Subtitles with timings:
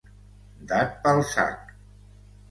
[0.69, 1.69] Dat pel sac.